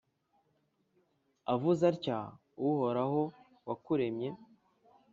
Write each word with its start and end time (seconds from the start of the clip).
avuze 1.53 1.81
atya 1.91 2.19
uhoraho 2.67 3.21
wakuremye, 3.67 4.29